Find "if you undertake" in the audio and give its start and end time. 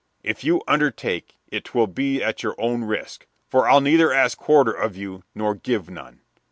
0.23-1.37